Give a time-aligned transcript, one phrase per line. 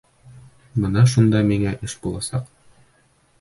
[0.85, 2.49] Бына шунда миңә эш буласаҡ.